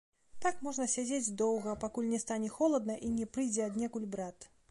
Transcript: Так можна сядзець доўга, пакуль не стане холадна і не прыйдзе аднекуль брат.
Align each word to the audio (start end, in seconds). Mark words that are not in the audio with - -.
Так 0.43 0.55
можна 0.67 0.87
сядзець 0.93 1.33
доўга, 1.41 1.75
пакуль 1.83 2.09
не 2.15 2.19
стане 2.25 2.49
холадна 2.57 2.95
і 3.09 3.13
не 3.19 3.29
прыйдзе 3.37 3.61
аднекуль 3.69 4.09
брат. 4.17 4.51